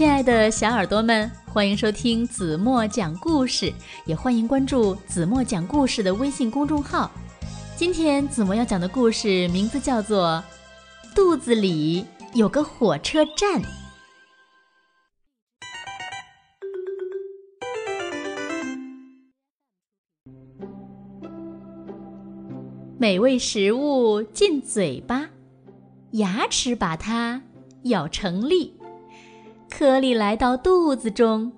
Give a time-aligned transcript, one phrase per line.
[0.00, 3.70] 亲爱的小耳朵们，欢迎收听子墨讲故事，
[4.06, 7.10] 也欢迎关注子墨讲故事的微信公众号。
[7.76, 10.42] 今天子墨要讲的故事名字叫做
[11.14, 13.60] 《肚子里有个火车站》。
[22.98, 25.28] 美味食物进嘴巴，
[26.12, 27.42] 牙齿把它
[27.82, 28.79] 咬成粒。
[29.70, 31.52] 颗粒来到肚子中，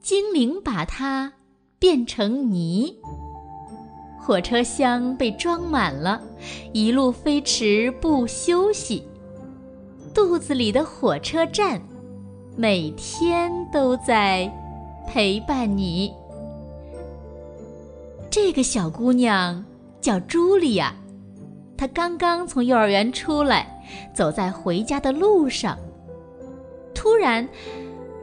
[0.00, 1.32] 精灵把它
[1.78, 2.94] 变成泥。
[4.18, 6.20] 火车厢被装满了，
[6.72, 9.06] 一路飞驰不休息。
[10.12, 11.80] 肚子里的火车站，
[12.56, 14.52] 每天都在
[15.06, 16.12] 陪伴你。
[18.28, 19.64] 这个小姑娘。
[20.02, 20.92] 叫茱莉亚，
[21.76, 23.80] 她刚刚从幼儿园出来，
[24.12, 25.78] 走在回家的路上。
[27.12, 27.46] 突然，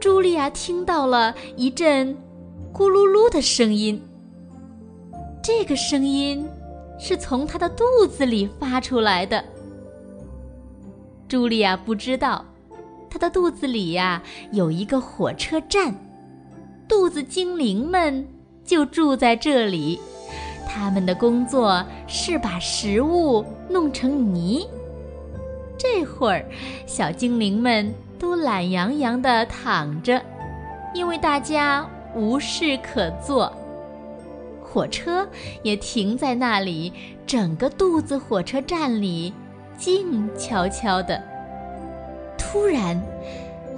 [0.00, 2.12] 茱莉亚听到了一阵
[2.74, 4.02] 咕噜噜的声音。
[5.40, 6.44] 这个声音
[6.98, 9.44] 是从她的肚子里发出来的。
[11.28, 12.44] 茱莉亚不知道，
[13.08, 15.94] 她的肚子里呀有一个火车站，
[16.88, 18.26] 肚子精灵们
[18.64, 20.00] 就住在这里。
[20.68, 24.66] 他们的工作是把食物弄成泥。
[25.78, 26.44] 这会儿，
[26.86, 30.22] 小精灵们都懒洋洋地躺着，
[30.92, 33.50] 因为大家无事可做。
[34.62, 35.26] 火车
[35.62, 36.92] 也停在那里，
[37.26, 39.32] 整个肚子火车站里
[39.78, 41.20] 静悄悄的。
[42.36, 43.00] 突然，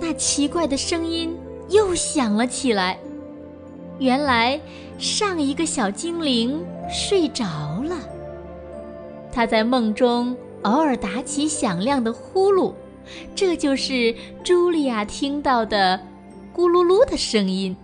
[0.01, 1.39] 那奇怪的声音
[1.70, 2.98] 又响了起来。
[4.01, 4.61] 原来，
[4.98, 7.45] 上一个小精灵睡着
[7.85, 7.97] 了。
[9.31, 12.73] 他在梦中偶尔打起响亮的呼噜，
[13.34, 14.14] 这就是
[14.45, 16.00] 茱莉亚听到的
[16.55, 17.77] “咕噜噜”的声音。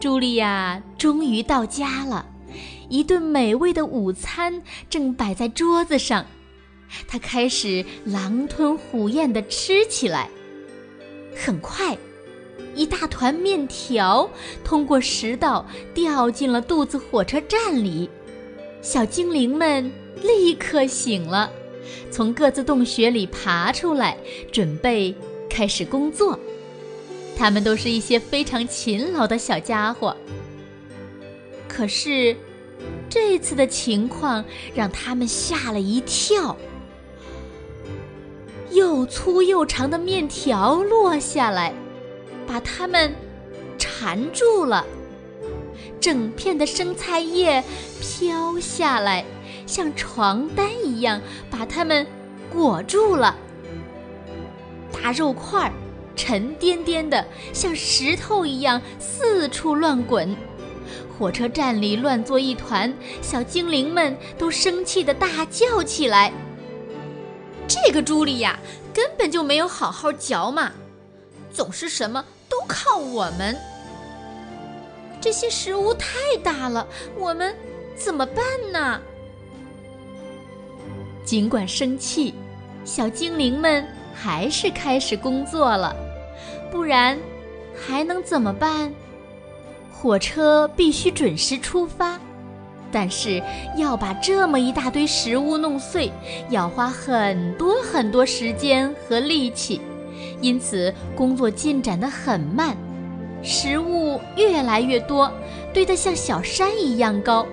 [0.00, 2.26] 茱莉亚终于到家了，
[2.88, 6.24] 一顿美味的午餐正摆在桌子上，
[7.06, 10.28] 她开始狼吞虎咽地吃起来。
[11.36, 11.96] 很快。
[12.76, 14.30] 一大团面条
[14.62, 18.08] 通过食道掉进了肚子火车站里，
[18.80, 19.90] 小精灵们
[20.22, 21.50] 立刻醒了，
[22.10, 24.16] 从各自洞穴里爬出来，
[24.52, 25.14] 准备
[25.48, 26.38] 开始工作。
[27.36, 30.16] 他们都是一些非常勤劳的小家伙。
[31.68, 32.36] 可是，
[33.08, 36.56] 这次的情况让他们吓了一跳，
[38.70, 41.72] 又粗又长的面条落下来。
[42.46, 43.14] 把它们
[43.78, 44.84] 缠住了，
[46.00, 47.62] 整片的生菜叶
[48.00, 49.24] 飘下来，
[49.70, 52.04] 像床单一样把它们
[52.52, 53.36] 裹住了。
[54.92, 55.72] 大肉块儿
[56.16, 60.36] 沉甸甸的，像石头一样四处乱滚，
[61.16, 62.92] 火车站里乱作一团，
[63.22, 66.32] 小精灵们都生气的大叫起来
[67.68, 68.58] ：“这个朱莉亚
[68.92, 70.72] 根本就没有好好嚼嘛，
[71.52, 73.56] 总是什么。”都靠我们，
[75.20, 76.84] 这些食物太大了，
[77.16, 77.54] 我们
[77.94, 79.00] 怎么办呢？
[81.30, 82.34] 尽管生气，
[82.84, 85.94] 小精灵们还是开始工作了，
[86.72, 87.16] 不然
[87.72, 88.92] 还能怎么办？
[89.92, 92.18] 火车必须准时出发，
[92.90, 93.40] 但是
[93.76, 96.10] 要把这么一大堆食物弄碎，
[96.48, 99.80] 要花很多很多时间和力气。
[100.40, 102.76] 因此，工作进展得很慢，
[103.40, 105.30] 食物越来越多，
[105.72, 107.46] 堆得像小山一样高。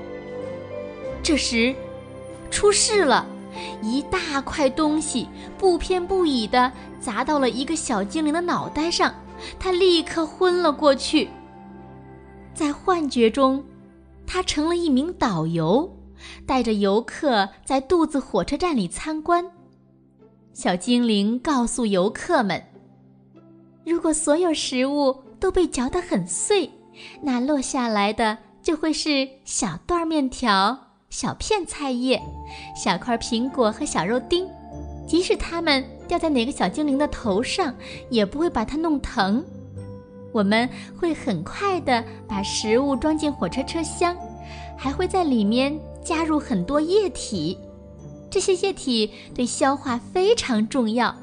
[1.21, 1.75] 这时，
[2.49, 3.23] 出事了，
[3.81, 9.13] 一大块东西不偏不倚地砸到了一个小精灵的脑袋上，
[9.59, 11.29] 他立刻昏了过去。
[12.53, 13.63] 在幻觉中，
[14.25, 15.95] 他成了一名导游，
[16.45, 19.45] 带着游客在肚子火车站里参观。
[20.53, 22.63] 小精灵告诉游客们
[23.85, 26.71] ：“如果所有食物都被嚼得很碎，
[27.21, 32.21] 那落下来的就会是小段面条、小片菜叶、
[32.75, 34.47] 小块苹果和小肉丁。
[35.07, 37.73] 即使它们掉在哪个小精灵的头上，
[38.09, 39.43] 也不会把它弄疼。
[40.33, 40.69] 我们
[40.99, 44.15] 会很快地把食物装进火车车厢，
[44.77, 47.57] 还会在里面加入很多液体。”
[48.29, 51.15] 这些液体对消化非常重要。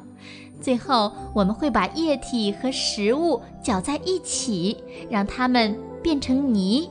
[0.62, 6.88] 最后，我们会把液体和食物搅在一起，让它们变成泥。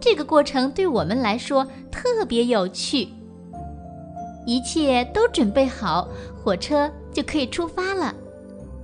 [0.00, 3.08] 这个过程对我们来说特别有趣。
[4.46, 6.08] 一切都准备好，
[6.42, 8.14] 火车就可以出发了。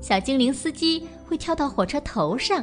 [0.00, 2.62] 小精灵司机会跳到火车头上，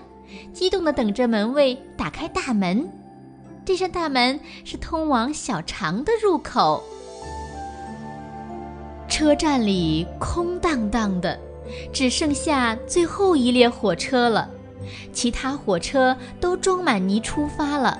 [0.53, 2.87] 激动地等着门卫打开大门。
[3.65, 6.83] 这扇大门是通往小肠的入口。
[9.09, 11.37] 车站里空荡荡的，
[11.91, 14.49] 只剩下最后一列火车了，
[15.11, 17.99] 其他火车都装满泥出发了。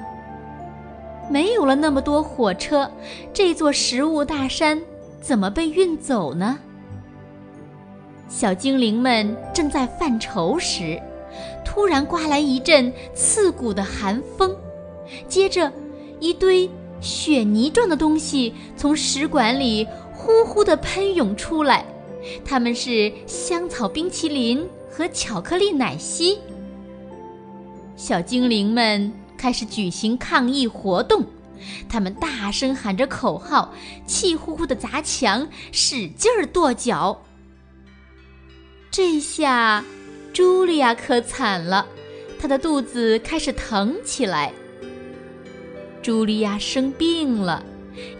[1.30, 2.90] 没有了那么多火车，
[3.34, 4.82] 这座食物大山
[5.22, 6.60] 怎么被运走呢？
[8.28, 11.02] 小精灵们正在犯愁时，
[11.64, 14.56] 突然刮来一阵刺骨的寒风，
[15.28, 15.72] 接着，
[16.20, 21.86] 一堆雪泥状的东西从食管里呼呼地喷涌出来，
[22.44, 26.40] 它们是香草冰淇淋和巧克力奶昔。
[27.96, 29.23] 小精灵们。
[29.44, 31.26] 开始举行抗议活动，
[31.90, 33.74] 他们大声喊着口号，
[34.08, 37.26] 气呼呼地砸墙，使劲儿跺脚。
[38.90, 39.84] 这下，
[40.34, 41.86] 茱莉亚可惨了，
[42.40, 44.54] 她的肚子开始疼起来。
[46.02, 47.66] 茱莉亚生病了，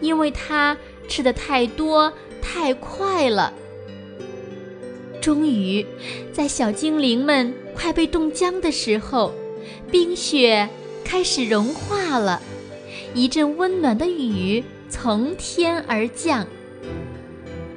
[0.02, 0.76] 因为她
[1.08, 2.12] 吃的太多
[2.42, 3.54] 太快了。
[5.22, 5.86] 终于，
[6.34, 9.34] 在小精灵们快被冻僵的时候，
[9.90, 10.68] 冰雪。
[11.04, 12.42] 开始融化了，
[13.14, 16.46] 一阵温暖的雨从天而降。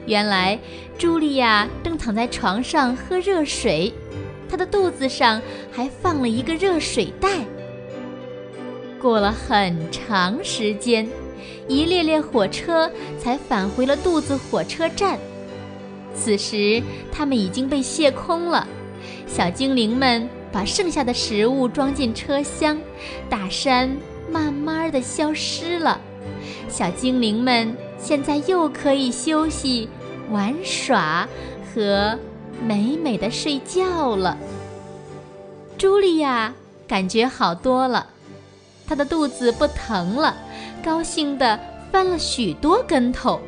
[0.06, 0.58] 原来，
[0.98, 3.92] 茱莉亚正躺在床上喝热水，
[4.48, 7.28] 她的肚子上还放了一个热水袋。
[9.00, 11.08] 过了很长时间，
[11.68, 15.18] 一列列火车才返回了肚子火车站。
[16.14, 16.82] 此时，
[17.12, 18.66] 它们已经被卸空了，
[19.26, 20.28] 小精灵们。
[20.52, 22.78] 把剩下的食物装进车厢，
[23.28, 23.96] 大山
[24.30, 26.00] 慢慢的消失了。
[26.68, 29.88] 小精灵们现在又可以休息、
[30.30, 31.28] 玩耍
[31.74, 32.18] 和
[32.66, 34.36] 美美的睡觉了。
[35.78, 36.54] 茱莉亚
[36.88, 38.06] 感觉好多了，
[38.86, 40.36] 她的肚子不疼了，
[40.82, 41.60] 高兴的
[41.92, 43.40] 翻了许多跟头。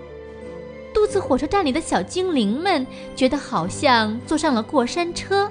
[0.93, 5.50] 肚子火车站里的小精灵们觉得好像坐上了过山车。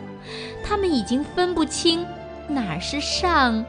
[0.64, 2.06] 他们已经分不清
[2.48, 3.64] 哪儿是上，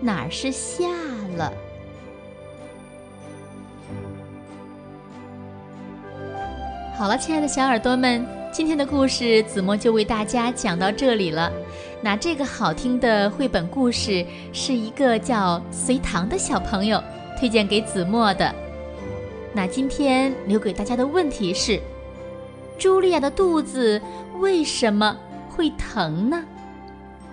[0.00, 0.88] 哪儿是下
[1.36, 1.52] 了。
[6.96, 11.52] 好了，亲爱的小耳朵们，今天的故事子墨就为大家讲到这里了。
[12.00, 17.02] 那这个好听的绘本故事是一个叫隋唐的小朋友
[17.38, 18.54] 推荐给子墨的。
[19.54, 21.80] 那今天留给大家的问题是：
[22.78, 24.02] 茱莉亚的肚子
[24.40, 25.16] 为什么？
[25.48, 26.44] 会疼呢？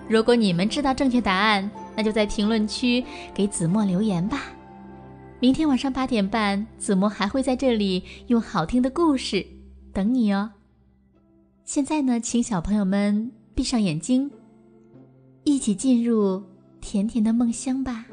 [0.07, 3.03] 如果你们知道正确答案，那就在评论区
[3.33, 4.43] 给子墨留言吧。
[5.39, 9.43] 明天晚上八点半，子墨还会在这里用好听的故事
[9.91, 10.51] 等你哦。
[11.65, 14.29] 现在呢，请小朋友们闭上眼睛，
[15.43, 16.43] 一起进入
[16.79, 18.05] 甜甜的梦乡吧。